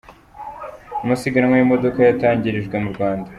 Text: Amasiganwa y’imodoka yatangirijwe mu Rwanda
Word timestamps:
Amasiganwa 1.03 1.55
y’imodoka 1.57 1.99
yatangirijwe 2.01 2.75
mu 2.83 2.89
Rwanda 2.95 3.29